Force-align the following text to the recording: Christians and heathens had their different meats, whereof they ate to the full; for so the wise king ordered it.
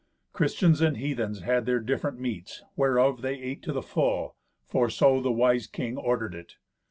Christians 0.33 0.81
and 0.81 0.97
heathens 0.97 1.41
had 1.41 1.67
their 1.67 1.79
different 1.79 2.19
meats, 2.19 2.63
whereof 2.75 3.21
they 3.21 3.35
ate 3.35 3.61
to 3.61 3.71
the 3.71 3.83
full; 3.83 4.35
for 4.65 4.89
so 4.89 5.21
the 5.21 5.31
wise 5.31 5.67
king 5.67 5.95
ordered 5.95 6.33
it. 6.33 6.55